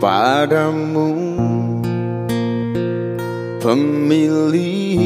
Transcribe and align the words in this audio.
Padamu 0.00 1.12
Pemilih 3.60 4.96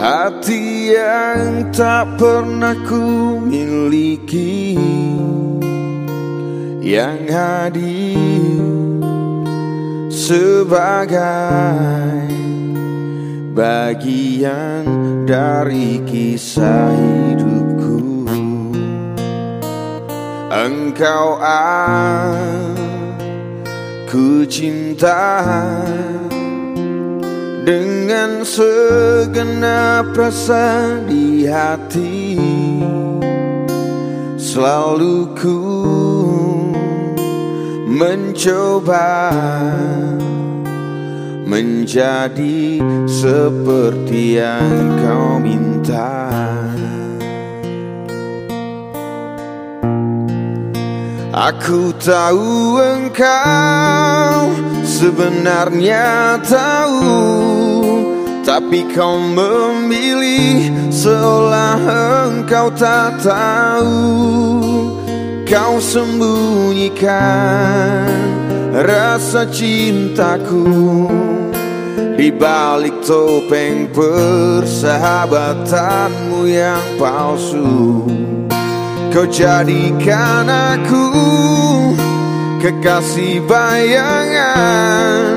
Hati 0.00 0.96
yang 0.96 1.68
tak 1.76 2.16
pernah 2.16 2.72
ku 2.88 3.36
miliki 3.36 4.80
Yang 6.80 7.20
hadir 7.36 9.04
Sebagai 10.08 11.36
bagian 13.56 14.84
dari 15.24 16.04
kisah 16.04 16.92
hidupku 16.92 18.28
Engkau 20.52 21.40
aku 21.40 22.36
cinta 24.44 25.40
Dengan 27.66 28.46
segenap 28.46 30.14
rasa 30.14 31.02
di 31.02 31.50
hati. 31.50 32.38
Selalu 34.38 35.34
ku 35.34 35.58
mencoba 37.90 39.34
menjadi 41.46 42.82
seperti 43.06 44.42
yang 44.42 44.98
kau 44.98 45.38
minta. 45.38 46.26
Aku 51.30 51.94
tahu 52.00 52.80
engkau 52.80 54.48
sebenarnya 54.88 56.40
tahu 56.40 57.12
Tapi 58.40 58.88
kau 58.96 59.20
memilih 59.20 60.72
seolah 60.88 61.76
engkau 62.30 62.72
tak 62.72 63.20
tahu. 63.20 64.00
Kau 65.44 65.76
sembunyikan 65.82 68.06
rasa 68.70 69.50
cintaku 69.50 70.62
di 72.16 72.32
balik 72.32 73.04
topeng 73.04 73.92
persahabatanmu 73.92 76.48
yang 76.48 76.80
palsu 76.96 78.08
Kau 79.12 79.28
jadikan 79.28 80.48
aku 80.48 81.04
kekasih 82.64 83.44
bayangan 83.44 85.36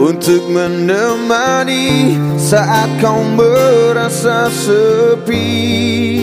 Untuk 0.00 0.48
menemani 0.52 2.16
saat 2.36 3.00
kau 3.00 3.24
merasa 3.32 4.52
sepi. 4.52 6.20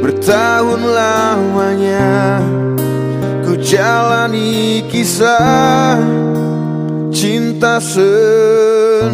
Bertahun 0.00 0.80
lamanya 0.80 2.40
ku 3.44 3.60
jalani 3.60 4.80
kisah 4.88 6.00
cinta 7.12 7.80
sendiri 7.80 9.10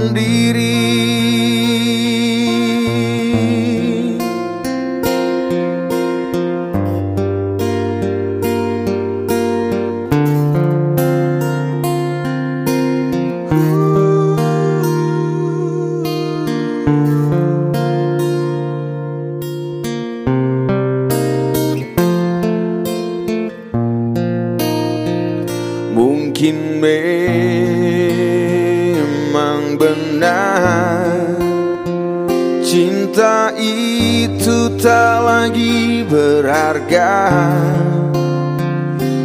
berharga. 36.06 37.43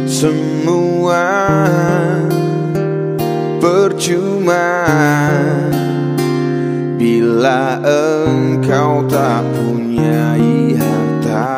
Semua 0.06 1.26
percuma. 3.62 4.86
Bila 6.98 7.82
engkau 7.82 9.02
tak 9.10 9.42
punya 9.58 10.38
harta. 10.78 11.50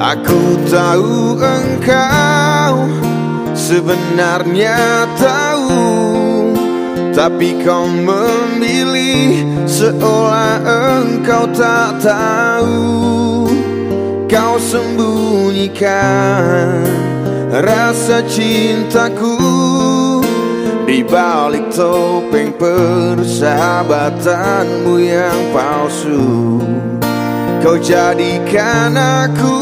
Aku 0.00 0.42
tahu 0.72 1.36
engkau 1.36 2.88
sebenarnya 3.52 5.04
tahu 5.20 6.19
Tapi 7.10 7.58
kau 7.66 7.90
memilih 7.90 9.42
seolah 9.66 10.62
engkau 10.62 11.50
tak 11.50 11.98
tahu. 11.98 13.50
Kau 14.30 14.54
sembunyikan 14.62 16.86
rasa 17.50 18.22
cintaku 18.30 19.34
Di 20.86 21.02
balik 21.02 21.74
topeng 21.74 22.54
persahabatanmu 22.54 24.94
yang 25.02 25.50
palsu. 25.50 26.62
Kau 27.58 27.74
jadikan 27.78 28.94
aku 28.94 29.58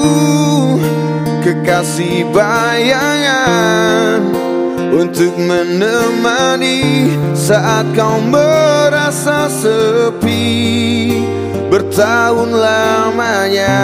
kekasih 1.45 2.25
bayangan 2.33 4.48
Untuk 4.89 5.37
menemani 5.37 7.13
saat 7.37 7.89
kau 7.93 8.21
merasa 8.25 9.49
sepi. 9.53 11.21
Bertahun 11.69 12.57
lamanya 12.57 13.81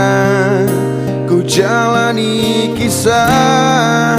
ku 1.28 1.44
jalani 1.44 2.72
kisah 2.72 4.16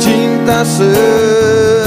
cinta 0.00 0.64
sendiri 0.64 1.77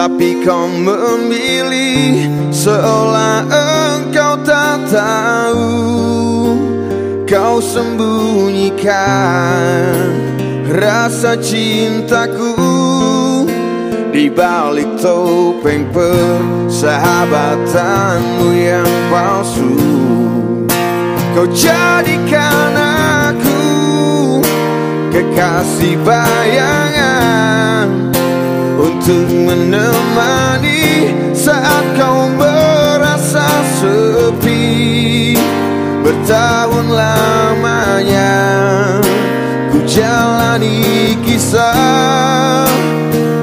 Tapi 0.00 0.40
kau 0.40 0.64
memilih 0.64 2.24
seolah 2.48 3.44
engkau 3.52 4.40
tak 4.48 4.88
tahu. 4.88 5.76
Kau 7.28 7.60
sembunyikan 7.60 8.96
rasa 10.72 11.36
cintaku 11.36 12.56
Di 14.08 14.32
balik 14.32 14.96
topeng 15.04 15.84
persahabatanmu 15.92 18.56
yang 18.56 18.88
palsu. 19.12 19.76
Kau 21.36 21.44
jadikan 21.52 22.72
aku 22.72 23.60
kekasih 25.12 26.00
bayangan 26.00 27.59
Untuk 28.80 29.28
menemani 29.28 31.12
saat 31.36 31.84
kau 32.00 32.32
merasa 32.32 33.44
sepi. 33.76 35.36
Bertahun 36.00 36.88
lamanya 36.88 38.32
ku 39.68 39.84
jalani 39.84 41.12
kisah 41.20 42.64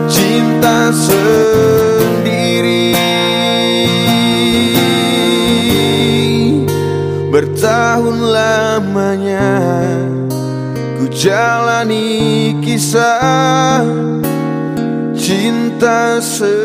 cinta 0.09 0.89
sendiri. 0.89 2.97
Bertahun 7.29 8.17
lamanya 8.33 9.53
Ku 10.97 11.05
jalani 11.13 12.57
kisah 12.65 14.06
Cinta 15.27 16.23
sendiri 16.23 16.55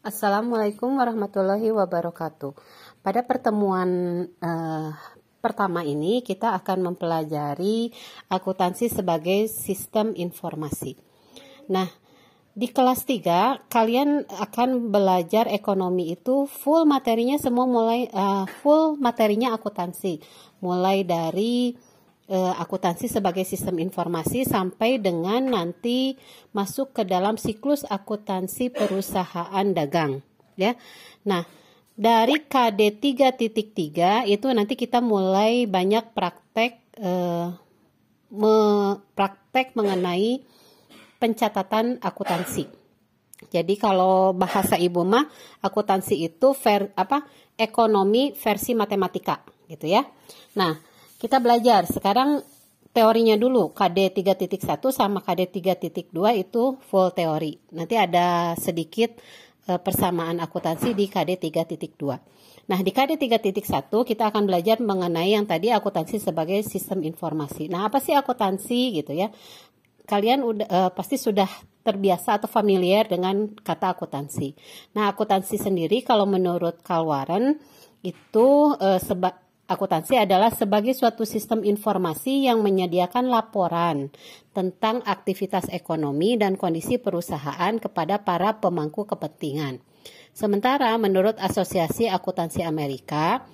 Assalamualaikum 0.00 0.96
warahmatullahi 0.96 1.68
wabarakatuh. 1.68 2.56
Pada 3.04 3.20
pertemuan 3.28 4.24
uh, 4.40 4.96
pertama 5.44 5.84
ini 5.84 6.24
kita 6.24 6.56
akan 6.56 6.88
mempelajari 6.88 7.92
akuntansi 8.32 8.88
sebagai 8.88 9.44
sistem 9.52 10.16
informasi. 10.16 10.96
Nah, 11.68 12.03
di 12.54 12.70
kelas 12.70 13.02
3 13.02 13.66
kalian 13.66 14.30
akan 14.30 14.94
belajar 14.94 15.50
ekonomi 15.50 16.14
itu 16.14 16.46
full 16.46 16.86
materinya 16.86 17.34
semua 17.34 17.66
mulai 17.66 18.06
uh, 18.14 18.46
full 18.62 18.94
materinya 19.02 19.58
akuntansi. 19.58 20.22
Mulai 20.62 21.02
dari 21.02 21.74
uh, 22.30 22.54
akuntansi 22.62 23.10
sebagai 23.10 23.42
sistem 23.42 23.82
informasi 23.82 24.46
sampai 24.46 25.02
dengan 25.02 25.50
nanti 25.50 26.14
masuk 26.54 26.94
ke 26.94 27.02
dalam 27.02 27.34
siklus 27.34 27.82
akuntansi 27.90 28.70
perusahaan 28.70 29.66
dagang 29.74 30.22
ya. 30.54 30.78
Nah, 31.26 31.42
dari 31.98 32.38
KD 32.38 33.02
3.3 33.02 34.30
itu 34.30 34.46
nanti 34.54 34.78
kita 34.78 35.02
mulai 35.02 35.66
banyak 35.66 36.14
praktek 36.14 36.78
uh, 37.02 37.50
me, 38.30 38.54
praktek 39.18 39.74
mengenai 39.74 40.42
pencatatan 41.18 41.98
akuntansi. 42.02 42.66
Jadi 43.50 43.74
kalau 43.76 44.32
bahasa 44.32 44.78
ibu 44.78 45.02
mah 45.04 45.26
akuntansi 45.60 46.24
itu 46.24 46.54
ver, 46.56 46.94
apa 46.96 47.26
ekonomi 47.58 48.32
versi 48.34 48.72
matematika 48.72 49.42
gitu 49.68 49.90
ya. 49.90 50.02
Nah, 50.56 50.78
kita 51.20 51.40
belajar 51.40 51.86
sekarang 51.88 52.42
teorinya 52.94 53.34
dulu 53.34 53.74
KD 53.74 54.14
3.1 54.22 54.78
sama 54.94 55.18
KD 55.20 55.50
3.2 55.50 56.14
itu 56.38 56.62
full 56.86 57.10
teori. 57.10 57.58
Nanti 57.74 57.98
ada 57.98 58.54
sedikit 58.54 59.18
uh, 59.66 59.82
persamaan 59.82 60.38
akuntansi 60.38 60.94
di 60.94 61.10
KD 61.10 61.50
3.2. 61.50 62.68
Nah, 62.70 62.80
di 62.80 62.90
KD 62.96 63.20
3.1 63.20 63.92
kita 64.08 64.32
akan 64.32 64.48
belajar 64.48 64.80
mengenai 64.80 65.36
yang 65.36 65.44
tadi 65.44 65.68
akuntansi 65.68 66.16
sebagai 66.16 66.64
sistem 66.64 67.04
informasi. 67.04 67.68
Nah, 67.68 67.90
apa 67.90 68.00
sih 68.00 68.16
akuntansi 68.16 69.04
gitu 69.04 69.12
ya? 69.12 69.28
Kalian 70.04 70.44
udah 70.44 70.68
uh, 70.68 70.90
pasti 70.92 71.16
sudah 71.16 71.48
terbiasa 71.84 72.40
atau 72.40 72.48
familiar 72.48 73.08
dengan 73.08 73.48
kata 73.52 73.96
akuntansi. 73.96 74.56
Nah, 74.96 75.12
akuntansi 75.12 75.60
sendiri 75.60 76.00
kalau 76.04 76.24
menurut 76.24 76.80
Carl 76.84 77.08
Warren 77.08 77.60
itu 78.04 78.76
uh, 78.76 79.00
seba 79.00 79.44
Akuntansi 79.64 80.20
adalah 80.20 80.52
sebagai 80.52 80.92
suatu 80.92 81.24
sistem 81.24 81.64
informasi 81.64 82.44
yang 82.44 82.60
menyediakan 82.60 83.32
laporan 83.32 84.12
tentang 84.52 85.00
aktivitas 85.08 85.72
ekonomi 85.72 86.36
dan 86.36 86.60
kondisi 86.60 87.00
perusahaan 87.00 87.72
kepada 87.80 88.20
para 88.20 88.60
pemangku 88.60 89.08
kepentingan. 89.08 89.80
Sementara 90.36 90.92
menurut 91.00 91.40
Asosiasi 91.40 92.12
Akuntansi 92.12 92.60
Amerika, 92.60 93.48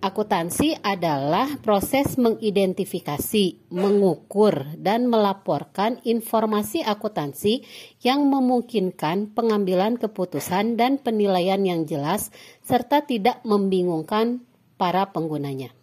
akuntansi 0.00 0.80
adalah 0.80 1.60
proses 1.60 2.16
mengidentifikasi, 2.16 3.68
mengukur, 3.68 4.74
dan 4.80 5.06
melaporkan 5.06 6.00
informasi 6.08 6.80
akuntansi 6.80 7.62
yang 8.00 8.24
memungkinkan 8.26 9.36
pengambilan 9.36 10.00
keputusan 10.00 10.80
dan 10.80 10.96
penilaian 10.98 11.60
yang 11.60 11.84
jelas 11.84 12.32
serta 12.64 13.04
tidak 13.04 13.44
membingungkan 13.44 14.42
para 14.80 15.12
penggunanya. 15.12 15.76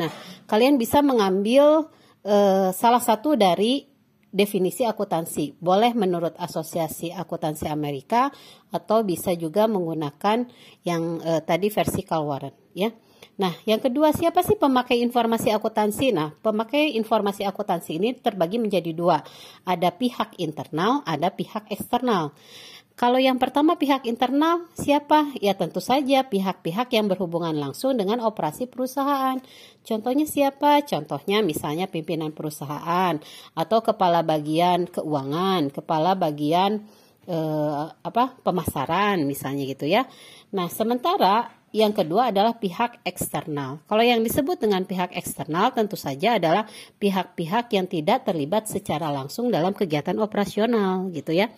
Nah, 0.00 0.08
kalian 0.48 0.80
bisa 0.80 1.04
mengambil 1.04 1.92
uh, 2.24 2.68
salah 2.72 3.00
satu 3.00 3.36
dari 3.36 3.84
definisi 4.32 4.84
akuntansi. 4.84 5.56
Boleh 5.56 5.96
menurut 5.96 6.36
Asosiasi 6.36 7.08
Akuntansi 7.12 7.68
Amerika 7.68 8.28
atau 8.68 9.00
bisa 9.00 9.32
juga 9.32 9.64
menggunakan 9.64 10.44
yang 10.84 11.20
uh, 11.24 11.40
tadi 11.40 11.72
versi 11.72 12.04
Calwaran, 12.04 12.52
ya. 12.76 12.92
Nah, 13.36 13.52
yang 13.68 13.80
kedua, 13.80 14.16
siapa 14.16 14.40
sih 14.40 14.56
pemakai 14.56 15.04
informasi 15.04 15.52
akuntansi? 15.52 16.08
Nah, 16.08 16.32
pemakai 16.40 16.96
informasi 16.96 17.44
akuntansi 17.44 18.00
ini 18.00 18.16
terbagi 18.16 18.56
menjadi 18.56 18.96
dua. 18.96 19.20
Ada 19.68 19.92
pihak 19.92 20.40
internal, 20.40 21.04
ada 21.04 21.28
pihak 21.28 21.68
eksternal. 21.68 22.32
Kalau 22.96 23.20
yang 23.20 23.36
pertama 23.36 23.76
pihak 23.76 24.08
internal, 24.08 24.64
siapa? 24.72 25.28
Ya 25.44 25.52
tentu 25.52 25.84
saja 25.84 26.24
pihak-pihak 26.24 26.88
yang 26.96 27.12
berhubungan 27.12 27.52
langsung 27.52 27.92
dengan 27.92 28.24
operasi 28.24 28.64
perusahaan. 28.72 29.36
Contohnya 29.84 30.24
siapa? 30.24 30.80
Contohnya 30.80 31.44
misalnya 31.44 31.92
pimpinan 31.92 32.32
perusahaan 32.32 33.20
atau 33.52 33.78
kepala 33.84 34.24
bagian 34.24 34.88
keuangan, 34.88 35.76
kepala 35.76 36.16
bagian 36.16 36.88
eh, 37.28 37.84
apa 37.92 38.32
pemasaran 38.40 39.28
misalnya 39.28 39.68
gitu 39.68 39.84
ya. 39.84 40.08
Nah, 40.56 40.72
sementara 40.72 41.52
yang 41.76 41.92
kedua 41.92 42.32
adalah 42.32 42.56
pihak 42.56 43.04
eksternal. 43.04 43.84
Kalau 43.84 44.00
yang 44.00 44.24
disebut 44.24 44.56
dengan 44.56 44.88
pihak 44.88 45.12
eksternal 45.12 45.76
tentu 45.76 46.00
saja 46.00 46.40
adalah 46.40 46.64
pihak-pihak 46.96 47.68
yang 47.76 47.84
tidak 47.84 48.24
terlibat 48.24 48.64
secara 48.64 49.12
langsung 49.12 49.52
dalam 49.52 49.76
kegiatan 49.76 50.16
operasional 50.16 51.12
gitu 51.12 51.36
ya. 51.36 51.52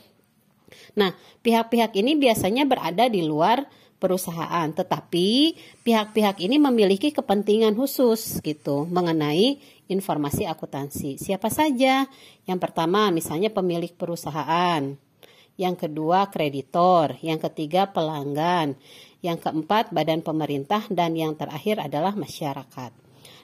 Nah, 0.99 1.15
pihak-pihak 1.47 1.95
ini 1.95 2.19
biasanya 2.19 2.67
berada 2.67 3.07
di 3.07 3.23
luar 3.23 3.63
perusahaan, 3.99 4.69
tetapi 4.71 5.55
pihak-pihak 5.83 6.39
ini 6.43 6.57
memiliki 6.59 7.11
kepentingan 7.11 7.75
khusus 7.75 8.39
gitu 8.43 8.87
mengenai 8.87 9.59
informasi 9.91 10.47
akuntansi. 10.47 11.19
Siapa 11.19 11.51
saja? 11.51 12.07
Yang 12.47 12.59
pertama, 12.59 13.11
misalnya 13.11 13.51
pemilik 13.51 13.91
perusahaan. 13.95 14.95
Yang 15.59 15.91
kedua, 15.91 16.31
kreditor. 16.31 17.19
Yang 17.19 17.51
ketiga, 17.51 17.91
pelanggan. 17.91 18.79
Yang 19.21 19.49
keempat, 19.49 19.91
badan 19.91 20.23
pemerintah 20.23 20.87
dan 20.91 21.19
yang 21.19 21.35
terakhir 21.35 21.83
adalah 21.83 22.15
masyarakat. 22.15 22.93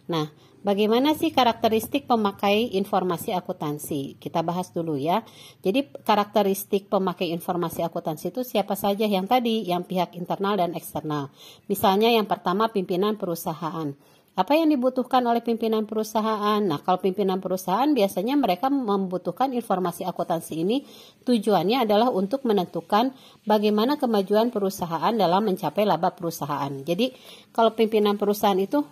Nah, 0.07 0.31
Bagaimana 0.64 1.12
sih 1.12 1.28
karakteristik 1.28 2.09
pemakai 2.09 2.73
informasi 2.73 3.37
akuntansi? 3.37 4.16
Kita 4.16 4.40
bahas 4.40 4.73
dulu 4.73 4.97
ya. 4.97 5.21
Jadi 5.61 5.93
karakteristik 5.93 6.88
pemakai 6.88 7.37
informasi 7.37 7.85
akuntansi 7.85 8.33
itu 8.33 8.40
siapa 8.49 8.73
saja 8.73 9.04
yang 9.04 9.28
tadi, 9.28 9.69
yang 9.69 9.85
pihak 9.85 10.16
internal 10.16 10.57
dan 10.57 10.73
eksternal. 10.73 11.28
Misalnya 11.69 12.09
yang 12.09 12.25
pertama 12.25 12.73
pimpinan 12.73 13.21
perusahaan. 13.21 13.93
Apa 14.35 14.59
yang 14.59 14.67
dibutuhkan 14.67 15.23
oleh 15.23 15.47
pimpinan 15.47 15.87
perusahaan? 15.87 16.59
Nah, 16.59 16.83
kalau 16.83 16.99
pimpinan 16.99 17.38
perusahaan 17.38 17.87
biasanya 17.95 18.35
mereka 18.35 18.67
membutuhkan 18.67 19.55
informasi 19.55 20.03
akuntansi 20.03 20.67
ini 20.67 20.83
tujuannya 21.23 21.87
adalah 21.87 22.11
untuk 22.11 22.43
menentukan 22.43 23.14
bagaimana 23.47 23.95
kemajuan 23.95 24.50
perusahaan 24.50 25.14
dalam 25.14 25.47
mencapai 25.47 25.87
laba 25.87 26.11
perusahaan. 26.11 26.75
Jadi, 26.83 27.14
kalau 27.55 27.79
pimpinan 27.79 28.19
perusahaan 28.19 28.59
itu 28.59 28.83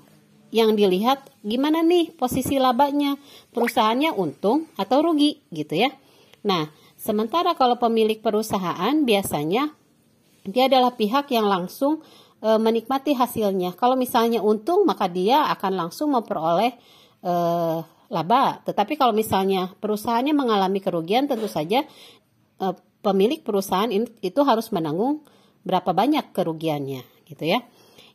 yang 0.52 0.76
dilihat 0.76 1.32
gimana 1.40 1.80
nih 1.80 2.12
posisi 2.12 2.60
labanya 2.60 3.16
perusahaannya 3.56 4.12
untung 4.14 4.68
atau 4.76 5.00
rugi 5.00 5.40
gitu 5.48 5.80
ya 5.80 5.90
nah 6.44 6.68
sementara 7.00 7.56
kalau 7.56 7.80
pemilik 7.80 8.20
perusahaan 8.20 8.92
biasanya 9.02 9.72
dia 10.44 10.68
adalah 10.68 10.92
pihak 10.92 11.32
yang 11.32 11.48
langsung 11.48 12.04
e, 12.42 12.50
menikmati 12.58 13.14
hasilnya 13.14 13.78
kalau 13.78 13.94
misalnya 13.94 14.42
untung 14.42 14.82
maka 14.82 15.06
dia 15.06 15.46
akan 15.54 15.86
langsung 15.86 16.10
memperoleh 16.10 16.74
e, 17.22 17.32
laba 18.12 18.60
tetapi 18.66 18.98
kalau 18.98 19.14
misalnya 19.14 19.70
perusahaannya 19.78 20.34
mengalami 20.34 20.82
kerugian 20.82 21.30
tentu 21.30 21.46
saja 21.46 21.86
e, 22.58 22.66
pemilik 23.00 23.40
perusahaan 23.40 23.88
itu 24.20 24.40
harus 24.42 24.74
menanggung 24.74 25.22
berapa 25.62 25.94
banyak 25.94 26.34
kerugiannya 26.34 27.06
gitu 27.30 27.46
ya 27.46 27.62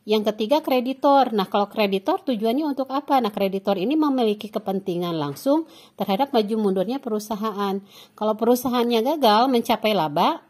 yang 0.08 0.24
ketiga 0.24 0.64
kreditor. 0.64 1.36
Nah, 1.36 1.52
kalau 1.52 1.68
kreditor 1.68 2.24
tujuannya 2.24 2.64
untuk 2.64 2.88
apa? 2.88 3.20
Nah, 3.20 3.28
kreditor 3.28 3.76
ini 3.76 3.92
memiliki 3.92 4.48
kepentingan 4.48 5.12
langsung 5.12 5.68
terhadap 6.00 6.32
maju 6.32 6.54
mundurnya 6.56 6.96
perusahaan. 6.96 7.76
Kalau 8.16 8.34
perusahaannya 8.40 9.04
gagal 9.04 9.52
mencapai 9.52 9.92
laba, 9.92 10.48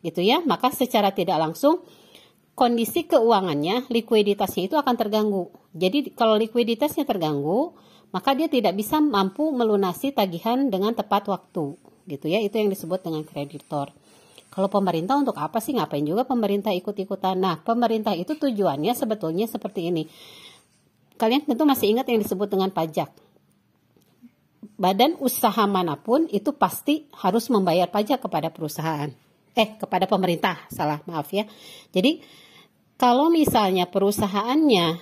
gitu 0.00 0.24
ya, 0.24 0.40
maka 0.40 0.72
secara 0.72 1.12
tidak 1.12 1.36
langsung 1.36 1.84
kondisi 2.56 3.04
keuangannya, 3.04 3.86
likuiditasnya 3.92 4.66
itu 4.66 4.76
akan 4.80 4.96
terganggu. 4.96 5.52
Jadi 5.76 6.16
kalau 6.16 6.40
likuiditasnya 6.40 7.04
terganggu, 7.04 7.76
maka 8.10 8.32
dia 8.32 8.48
tidak 8.48 8.72
bisa 8.74 8.96
mampu 8.96 9.52
melunasi 9.52 10.16
tagihan 10.16 10.72
dengan 10.72 10.96
tepat 10.96 11.28
waktu, 11.28 11.76
gitu 12.08 12.26
ya. 12.26 12.40
Itu 12.40 12.56
yang 12.56 12.72
disebut 12.72 13.04
dengan 13.04 13.22
kreditor. 13.28 13.92
Kalau 14.48 14.72
pemerintah 14.72 15.20
untuk 15.20 15.36
apa 15.36 15.60
sih 15.60 15.76
ngapain 15.76 16.00
juga 16.00 16.24
pemerintah 16.24 16.72
ikut-ikutan? 16.72 17.36
Nah, 17.36 17.60
pemerintah 17.60 18.16
itu 18.16 18.40
tujuannya 18.40 18.96
sebetulnya 18.96 19.44
seperti 19.44 19.92
ini. 19.92 20.08
Kalian 21.20 21.44
tentu 21.44 21.68
masih 21.68 21.92
ingat 21.92 22.08
yang 22.08 22.24
disebut 22.24 22.48
dengan 22.48 22.72
pajak. 22.72 23.12
Badan 24.80 25.20
usaha 25.20 25.68
mana 25.68 26.00
pun 26.00 26.24
itu 26.32 26.56
pasti 26.56 27.04
harus 27.20 27.52
membayar 27.52 27.84
pajak 27.92 28.24
kepada 28.24 28.48
perusahaan. 28.48 29.12
Eh, 29.56 29.76
kepada 29.76 30.08
pemerintah, 30.08 30.64
salah 30.72 31.04
maaf 31.04 31.28
ya. 31.32 31.44
Jadi, 31.92 32.20
kalau 32.96 33.28
misalnya 33.28 33.84
perusahaannya 33.88 35.00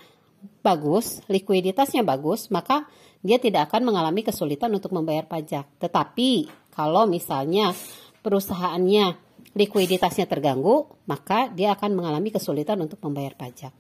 bagus, 0.61 1.23
likuiditasnya 1.31 2.03
bagus, 2.03 2.51
maka 2.51 2.87
dia 3.25 3.41
tidak 3.41 3.73
akan 3.73 3.89
mengalami 3.89 4.21
kesulitan 4.27 4.75
untuk 4.75 4.93
membayar 4.93 5.25
pajak. 5.25 5.65
Tetapi 5.81 6.51
kalau 6.75 7.07
misalnya 7.07 7.73
perusahaannya 8.21 9.17
likuiditasnya 9.55 10.27
terganggu, 10.27 10.91
maka 11.07 11.49
dia 11.55 11.73
akan 11.73 11.95
mengalami 11.95 12.35
kesulitan 12.35 12.83
untuk 12.83 12.99
membayar 13.01 13.39
pajak. 13.39 13.71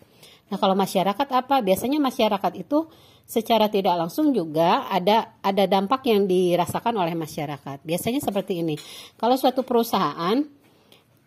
Nah, 0.48 0.56
kalau 0.60 0.78
masyarakat 0.78 1.28
apa? 1.34 1.60
Biasanya 1.64 1.98
masyarakat 1.98 2.52
itu 2.54 2.86
secara 3.24 3.72
tidak 3.72 3.96
langsung 3.96 4.30
juga 4.36 4.84
ada 4.92 5.40
ada 5.40 5.64
dampak 5.64 6.04
yang 6.06 6.28
dirasakan 6.28 6.94
oleh 6.94 7.16
masyarakat. 7.16 7.80
Biasanya 7.82 8.20
seperti 8.20 8.60
ini. 8.60 8.76
Kalau 9.16 9.34
suatu 9.34 9.64
perusahaan 9.64 10.44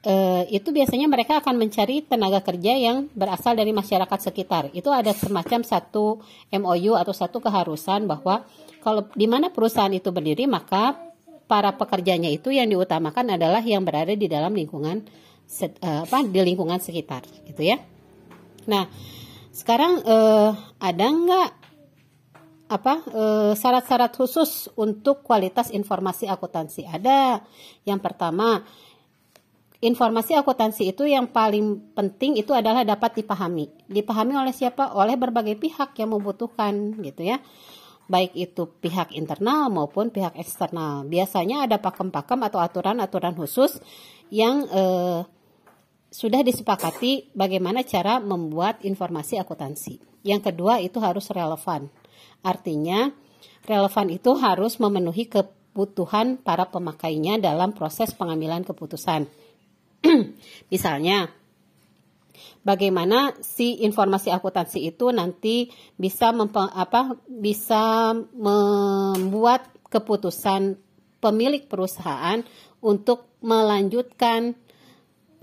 eh, 0.07 0.43
itu 0.55 0.71
biasanya 0.71 1.11
mereka 1.11 1.43
akan 1.43 1.59
mencari 1.59 1.99
tenaga 2.07 2.39
kerja 2.39 2.79
yang 2.79 3.11
berasal 3.11 3.59
dari 3.59 3.75
masyarakat 3.75 4.31
sekitar. 4.31 4.71
Itu 4.71 4.95
ada 4.95 5.11
semacam 5.11 5.67
satu 5.67 6.23
MOU 6.55 6.95
atau 6.95 7.11
satu 7.11 7.43
keharusan 7.43 8.07
bahwa 8.07 8.47
kalau 8.79 9.11
di 9.11 9.27
mana 9.27 9.51
perusahaan 9.51 9.91
itu 9.91 10.07
berdiri 10.15 10.47
maka 10.47 10.95
para 11.51 11.75
pekerjanya 11.75 12.31
itu 12.31 12.55
yang 12.55 12.71
diutamakan 12.71 13.35
adalah 13.35 13.59
yang 13.59 13.83
berada 13.83 14.15
di 14.15 14.27
dalam 14.31 14.55
lingkungan 14.55 15.03
uh, 15.03 16.03
apa 16.07 16.23
di 16.23 16.39
lingkungan 16.39 16.79
sekitar 16.79 17.27
gitu 17.43 17.67
ya. 17.67 17.75
Nah, 18.67 18.87
sekarang 19.51 20.03
uh, 20.07 20.51
ada 20.79 21.07
nggak 21.07 21.49
apa 22.67 22.99
syarat-syarat 23.55 24.11
khusus 24.11 24.67
untuk 24.75 25.23
kualitas 25.23 25.71
informasi 25.71 26.27
akuntansi? 26.27 26.83
Ada. 26.83 27.39
Yang 27.87 27.99
pertama, 28.03 28.59
informasi 29.83 30.33
akuntansi 30.37 30.91
itu 30.95 31.05
yang 31.05 31.29
paling 31.29 31.93
penting 31.93 32.37
itu 32.39 32.53
adalah 32.53 32.81
dapat 32.81 33.21
dipahami. 33.21 33.69
Dipahami 33.85 34.33
oleh 34.37 34.53
siapa? 34.53 34.93
Oleh 34.97 35.17
berbagai 35.17 35.57
pihak 35.57 35.97
yang 35.99 36.13
membutuhkan 36.17 36.97
gitu 37.01 37.27
ya 37.27 37.37
baik 38.07 38.33
itu 38.39 38.71
pihak 38.79 39.11
internal 39.13 39.67
maupun 39.67 40.09
pihak 40.09 40.39
eksternal. 40.39 41.03
Biasanya 41.05 41.67
ada 41.67 41.77
pakem-pakem 41.77 42.39
atau 42.47 42.59
aturan-aturan 42.63 43.35
khusus 43.35 43.77
yang 44.31 44.63
eh, 44.71 45.21
sudah 46.07 46.41
disepakati 46.41 47.35
bagaimana 47.35 47.83
cara 47.83 48.23
membuat 48.23 48.81
informasi 48.81 49.37
akuntansi. 49.37 49.99
Yang 50.23 50.51
kedua 50.51 50.79
itu 50.79 50.97
harus 51.03 51.27
relevan. 51.29 51.91
Artinya 52.41 53.11
relevan 53.67 54.07
itu 54.07 54.31
harus 54.39 54.79
memenuhi 54.79 55.27
kebutuhan 55.27 56.39
para 56.39 56.71
pemakainya 56.71 57.37
dalam 57.43 57.75
proses 57.75 58.15
pengambilan 58.15 58.63
keputusan. 58.63 59.27
Misalnya, 60.73 61.31
bagaimana 62.67 63.31
si 63.39 63.79
informasi 63.87 64.27
akuntansi 64.35 64.91
itu 64.91 65.15
nanti 65.15 65.71
bisa 65.95 66.35
apa 66.75 67.15
bisa 67.31 68.11
membuat 68.35 69.71
keputusan 69.87 70.75
pemilik 71.23 71.63
perusahaan 71.63 72.43
untuk 72.83 73.39
melanjutkan 73.39 74.51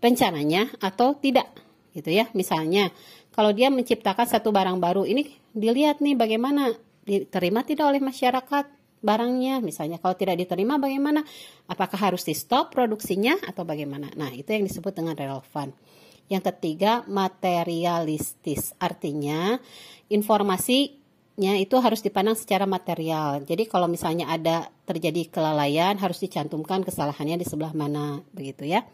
rencananya 0.04 0.68
atau 0.84 1.16
tidak 1.16 1.48
gitu 1.96 2.12
ya. 2.12 2.28
Misalnya 2.36 2.92
kalau 3.32 3.56
dia 3.56 3.72
menciptakan 3.72 4.28
satu 4.28 4.52
barang 4.52 4.76
baru 4.78 5.08
ini 5.08 5.32
dilihat 5.56 6.04
nih 6.04 6.14
bagaimana 6.14 6.76
diterima 7.08 7.64
tidak 7.64 7.88
oleh 7.88 8.02
masyarakat 8.04 8.83
barangnya 9.04 9.60
misalnya 9.60 10.00
kalau 10.00 10.16
tidak 10.16 10.40
diterima 10.40 10.80
bagaimana 10.80 11.20
apakah 11.68 12.00
harus 12.00 12.24
di 12.24 12.32
stop 12.32 12.72
produksinya 12.72 13.36
atau 13.44 13.68
bagaimana 13.68 14.08
nah 14.16 14.32
itu 14.32 14.48
yang 14.48 14.64
disebut 14.64 14.96
dengan 14.96 15.12
relevan 15.12 15.76
yang 16.32 16.40
ketiga, 16.40 17.04
materialistis. 17.04 18.72
Artinya, 18.80 19.60
informasinya 20.08 21.52
itu 21.60 21.76
harus 21.80 22.00
dipandang 22.00 22.36
secara 22.36 22.64
material. 22.64 23.44
Jadi 23.44 23.66
kalau 23.68 23.88
misalnya 23.92 24.28
ada 24.32 24.72
terjadi 24.88 25.28
kelalaian, 25.28 26.00
harus 26.00 26.24
dicantumkan 26.24 26.80
kesalahannya 26.80 27.36
di 27.36 27.46
sebelah 27.46 27.76
mana, 27.76 28.24
begitu 28.32 28.64
ya. 28.64 28.88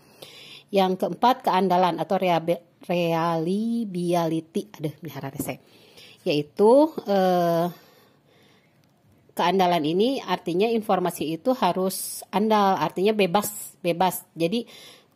Yang 0.75 1.07
keempat, 1.07 1.47
keandalan 1.47 2.02
atau 2.02 2.19
reliability. 2.19 4.67
Aduh, 4.79 4.95
melihara 5.02 5.31
rese. 5.31 5.59
Yaitu 6.26 6.90
eh, 7.07 7.71
keandalan 9.40 9.80
ini 9.88 10.20
artinya 10.20 10.68
informasi 10.68 11.40
itu 11.40 11.56
harus 11.56 12.20
andal, 12.28 12.76
artinya 12.76 13.16
bebas, 13.16 13.73
bebas. 13.80 14.28
Jadi 14.37 14.68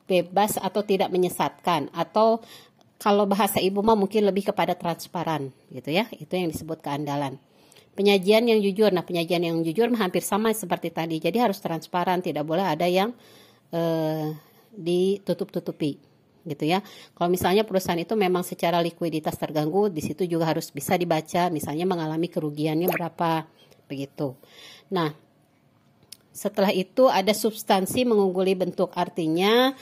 bebas 0.08 0.56
atau 0.56 0.80
tidak 0.80 1.12
menyesatkan 1.12 1.92
atau 1.92 2.40
kalau 2.96 3.28
bahasa 3.28 3.60
ibu 3.60 3.84
mah 3.84 3.92
mungkin 3.92 4.24
lebih 4.24 4.48
kepada 4.48 4.72
transparan 4.72 5.52
gitu 5.68 5.92
ya. 5.92 6.08
Itu 6.16 6.32
yang 6.40 6.48
disebut 6.48 6.80
keandalan. 6.80 7.36
Penyajian 7.92 8.48
yang 8.48 8.64
jujur 8.64 8.88
nah 8.90 9.04
penyajian 9.04 9.44
yang 9.44 9.60
jujur 9.60 9.92
hampir 9.92 10.24
sama 10.24 10.56
seperti 10.56 10.88
tadi. 10.88 11.20
Jadi 11.20 11.36
harus 11.36 11.60
transparan 11.60 12.24
tidak 12.24 12.48
boleh 12.48 12.64
ada 12.64 12.88
yang 12.88 13.12
eh, 13.76 14.32
ditutup-tutupi 14.72 16.13
gitu 16.44 16.68
ya 16.68 16.84
kalau 17.16 17.32
misalnya 17.32 17.64
perusahaan 17.64 17.98
itu 17.98 18.14
memang 18.14 18.44
secara 18.44 18.78
likuiditas 18.84 19.36
terganggu 19.40 19.88
di 19.88 20.04
situ 20.04 20.28
juga 20.28 20.52
harus 20.52 20.68
bisa 20.70 20.94
dibaca 20.94 21.48
misalnya 21.48 21.88
mengalami 21.88 22.28
kerugiannya 22.28 22.88
berapa 22.92 23.48
begitu 23.88 24.36
nah 24.92 25.12
setelah 26.34 26.74
itu 26.74 27.08
ada 27.08 27.30
substansi 27.30 28.04
mengungguli 28.04 28.58
bentuk 28.58 28.92
artinya 28.92 29.72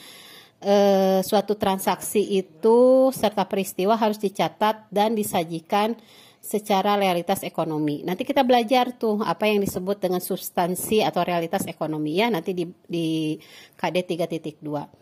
eh, 0.62 1.20
suatu 1.24 1.58
transaksi 1.58 2.22
itu 2.38 3.10
serta 3.10 3.48
peristiwa 3.48 3.98
harus 3.98 4.20
dicatat 4.20 4.86
dan 4.92 5.18
disajikan 5.18 5.98
secara 6.42 6.98
realitas 6.98 7.46
ekonomi. 7.46 8.02
Nanti 8.02 8.26
kita 8.26 8.42
belajar 8.42 8.90
tuh 8.98 9.22
apa 9.22 9.46
yang 9.46 9.62
disebut 9.62 10.02
dengan 10.02 10.18
substansi 10.18 11.00
atau 11.06 11.22
realitas 11.22 11.62
ekonomi 11.70 12.18
ya 12.18 12.34
nanti 12.34 12.50
di, 12.50 12.66
di 12.66 13.38
KD 13.78 14.18
3.2. 14.26 15.01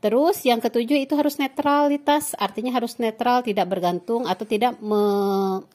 Terus 0.00 0.40
yang 0.48 0.64
ketujuh 0.64 0.96
itu 0.96 1.12
harus 1.12 1.36
netralitas, 1.36 2.32
artinya 2.40 2.72
harus 2.72 2.96
netral, 2.96 3.44
tidak 3.44 3.68
bergantung 3.68 4.24
atau 4.24 4.48
tidak 4.48 4.80
me, 4.80 5.04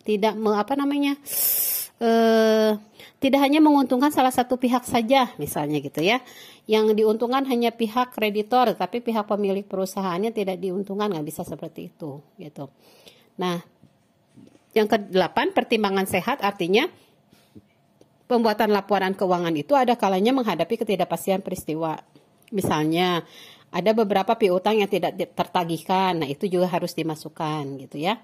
tidak 0.01 0.33
me, 0.33 0.57
apa 0.57 0.73
namanya? 0.73 1.13
eh, 2.01 2.71
tidak 3.21 3.39
hanya 3.41 3.63
menguntungkan 3.63 4.11
salah 4.11 4.33
satu 4.33 4.59
pihak 4.59 4.83
saja, 4.83 5.31
misalnya 5.39 5.79
gitu 5.79 6.03
ya. 6.03 6.19
Yang 6.65 6.97
diuntungkan 6.97 7.45
hanya 7.47 7.71
pihak 7.71 8.11
kreditor, 8.13 8.73
tapi 8.75 8.99
pihak 8.99 9.25
pemilik 9.29 9.63
perusahaannya 9.63 10.33
tidak 10.33 10.57
diuntungkan, 10.59 11.13
nggak 11.13 11.25
bisa 11.25 11.41
seperti 11.45 11.93
itu, 11.93 12.19
gitu. 12.41 12.67
Nah, 13.39 13.61
yang 14.75 14.89
kedelapan 14.91 15.55
pertimbangan 15.55 16.03
sehat 16.09 16.43
artinya 16.43 16.89
pembuatan 18.27 18.73
laporan 18.73 19.15
keuangan 19.15 19.55
itu 19.55 19.71
ada 19.77 19.95
kalanya 19.95 20.35
menghadapi 20.35 20.75
ketidakpastian 20.81 21.39
peristiwa. 21.39 21.95
Misalnya 22.51 23.23
ada 23.75 23.91
beberapa 23.91 24.39
piutang 24.39 24.79
yang 24.79 24.87
tidak 24.87 25.19
tertagihkan, 25.35 26.23
nah 26.23 26.27
itu 26.31 26.47
juga 26.47 26.71
harus 26.71 26.95
dimasukkan 26.95 27.75
gitu 27.83 27.99
ya. 27.99 28.23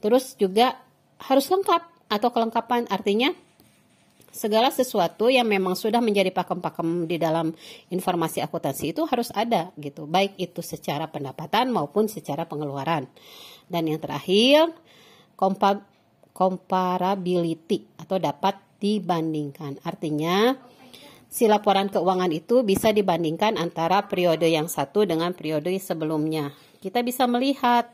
Terus 0.00 0.32
juga 0.40 0.80
harus 1.20 1.44
lengkap 1.52 2.08
atau 2.08 2.28
kelengkapan. 2.32 2.88
Artinya 2.88 3.36
segala 4.32 4.72
sesuatu 4.72 5.28
yang 5.28 5.44
memang 5.44 5.76
sudah 5.76 6.00
menjadi 6.00 6.32
pakem-pakem 6.32 7.04
di 7.04 7.20
dalam 7.20 7.52
informasi 7.92 8.40
akuntansi 8.40 8.96
itu 8.96 9.04
harus 9.04 9.28
ada 9.36 9.68
gitu. 9.76 10.08
Baik 10.08 10.32
itu 10.40 10.64
secara 10.64 11.12
pendapatan 11.12 11.68
maupun 11.68 12.08
secara 12.08 12.48
pengeluaran. 12.48 13.04
Dan 13.68 13.92
yang 13.92 14.00
terakhir 14.00 14.72
kompa 15.36 15.84
comparability 16.32 17.84
atau 18.00 18.16
dapat 18.16 18.56
dibandingkan. 18.80 19.80
Artinya 19.84 20.56
si 21.26 21.50
laporan 21.50 21.90
keuangan 21.90 22.30
itu 22.32 22.62
bisa 22.62 22.94
dibandingkan 22.94 23.58
antara 23.58 24.06
periode 24.06 24.46
yang 24.46 24.70
satu 24.70 25.04
dengan 25.04 25.34
periode 25.34 25.74
sebelumnya. 25.78 26.54
Kita 26.80 27.02
bisa 27.02 27.26
melihat 27.26 27.90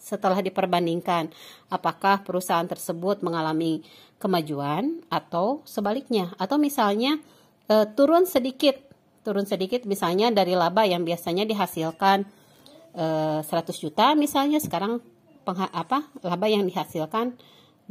setelah 0.00 0.40
diperbandingkan 0.40 1.28
apakah 1.68 2.24
perusahaan 2.24 2.64
tersebut 2.64 3.20
mengalami 3.20 3.84
kemajuan 4.16 5.04
atau 5.12 5.60
sebaliknya. 5.68 6.32
Atau 6.40 6.56
misalnya 6.56 7.20
e, 7.68 7.84
turun 7.92 8.24
sedikit. 8.24 8.80
Turun 9.20 9.44
sedikit 9.44 9.84
misalnya 9.84 10.32
dari 10.32 10.56
laba 10.56 10.88
yang 10.88 11.04
biasanya 11.04 11.44
dihasilkan 11.44 12.24
e, 12.96 13.06
100 13.44 13.50
juta 13.76 14.16
misalnya. 14.16 14.56
Sekarang 14.56 15.04
apa 15.50 16.06
laba 16.24 16.46
yang 16.46 16.64
dihasilkan 16.64 17.36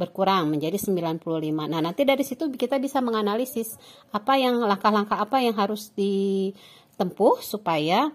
berkurang 0.00 0.48
menjadi 0.48 0.80
95. 0.80 1.20
Nah, 1.68 1.84
nanti 1.84 2.08
dari 2.08 2.24
situ 2.24 2.48
kita 2.48 2.80
bisa 2.80 3.04
menganalisis 3.04 3.76
apa 4.08 4.40
yang 4.40 4.56
langkah-langkah 4.64 5.20
apa 5.20 5.44
yang 5.44 5.52
harus 5.52 5.92
ditempuh 5.92 7.44
supaya 7.44 8.08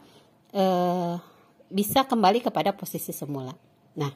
uh, 0.58 1.22
bisa 1.70 2.01
kembali 2.01 2.42
kepada 2.42 2.74
posisi 2.74 3.13
semula. 3.13 3.54
Nah, 3.94 4.10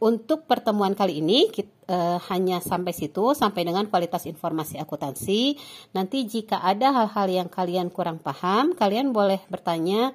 untuk 0.00 0.48
pertemuan 0.48 0.96
kali 0.96 1.20
ini 1.20 1.52
kita, 1.52 1.72
uh, 1.88 2.18
hanya 2.32 2.60
sampai 2.60 2.92
situ, 2.92 3.32
sampai 3.32 3.64
dengan 3.64 3.88
kualitas 3.88 4.24
informasi 4.28 4.76
akuntansi. 4.76 5.56
Nanti 5.96 6.24
jika 6.28 6.60
ada 6.60 6.92
hal-hal 6.92 7.28
yang 7.44 7.48
kalian 7.48 7.88
kurang 7.88 8.20
paham, 8.20 8.72
kalian 8.76 9.12
boleh 9.12 9.40
bertanya 9.48 10.12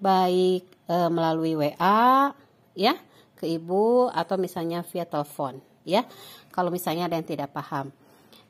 baik 0.00 0.64
uh, 0.88 1.12
melalui 1.12 1.58
WA, 1.58 2.32
ya, 2.72 2.94
ke 3.38 3.46
ibu 3.46 4.10
atau 4.10 4.34
misalnya 4.34 4.82
via 4.82 5.06
telepon, 5.06 5.62
ya. 5.86 6.02
Kalau 6.50 6.74
misalnya 6.74 7.06
ada 7.06 7.14
yang 7.14 7.24
tidak 7.24 7.54
paham. 7.54 7.94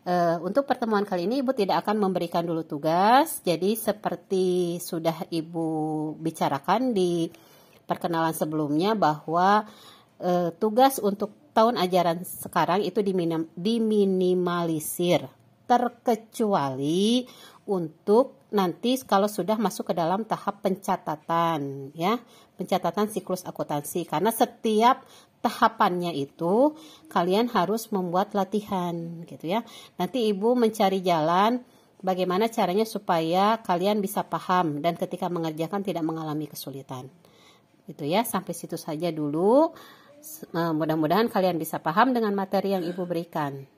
Uh, 0.09 0.41
untuk 0.41 0.65
pertemuan 0.65 1.05
kali 1.05 1.29
ini 1.29 1.45
Ibu 1.45 1.53
tidak 1.53 1.85
akan 1.85 2.01
memberikan 2.01 2.41
dulu 2.41 2.65
tugas. 2.65 3.45
Jadi 3.45 3.77
seperti 3.77 4.81
sudah 4.81 5.29
Ibu 5.29 5.69
bicarakan 6.17 6.97
di 6.97 7.29
perkenalan 7.85 8.33
sebelumnya 8.33 8.97
bahwa 8.97 9.69
uh, 10.25 10.49
tugas 10.57 10.97
untuk 10.97 11.37
tahun 11.53 11.77
ajaran 11.77 12.25
sekarang 12.25 12.89
itu 12.89 13.05
diminim, 13.05 13.53
diminimalisir 13.53 15.29
terkecuali 15.69 17.29
untuk 17.69 18.49
nanti 18.49 18.97
kalau 19.05 19.29
sudah 19.29 19.61
masuk 19.61 19.93
ke 19.93 19.95
dalam 19.95 20.25
tahap 20.25 20.65
pencatatan 20.65 21.93
ya. 21.93 22.17
Pencatatan 22.57 23.13
siklus 23.13 23.45
akuntansi. 23.45 24.09
Karena 24.09 24.33
setiap 24.33 25.05
tahapannya 25.45 26.11
itu 26.17 26.75
kalian 27.13 27.53
harus 27.53 27.93
membuat 27.95 28.35
latihan 28.35 29.23
gitu 29.29 29.47
ya. 29.47 29.63
Nanti 30.01 30.27
ibu 30.27 30.57
mencari 30.59 31.05
jalan 31.05 31.63
bagaimana 32.03 32.51
caranya 32.51 32.89
supaya 32.89 33.61
kalian 33.63 34.03
bisa 34.03 34.27
paham 34.27 34.83
dan 34.83 34.99
ketika 34.99 35.31
mengerjakan 35.31 35.85
tidak 35.87 36.03
mengalami 36.03 36.51
kesulitan. 36.51 37.07
Itu 37.87 38.09
ya 38.09 38.25
sampai 38.27 38.57
situ 38.57 38.75
saja 38.75 39.13
dulu. 39.15 39.71
Eh, 40.51 40.73
mudah-mudahan 40.75 41.31
kalian 41.31 41.63
bisa 41.63 41.79
paham 41.79 42.11
dengan 42.11 42.35
materi 42.35 42.75
yang 42.75 42.83
Ibu 42.83 43.07
berikan. 43.07 43.78